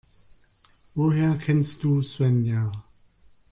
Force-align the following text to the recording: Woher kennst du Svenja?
Woher 0.95 1.35
kennst 1.37 1.83
du 1.83 2.01
Svenja? 2.01 2.71